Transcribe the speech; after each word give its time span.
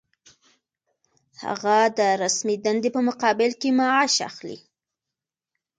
هغه 1.43 1.77
د 1.97 1.99
رسمي 2.23 2.55
دندې 2.65 2.89
په 2.95 3.01
مقابل 3.07 3.51
کې 3.61 3.69
معاش 3.79 4.15
اخلي. 4.29 4.57